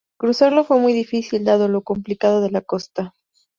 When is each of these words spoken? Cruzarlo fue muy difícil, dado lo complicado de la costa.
Cruzarlo 0.17 0.63
fue 0.63 0.79
muy 0.79 0.93
difícil, 0.93 1.45
dado 1.45 1.67
lo 1.67 1.83
complicado 1.83 2.41
de 2.41 2.49
la 2.49 2.61
costa. 2.61 3.13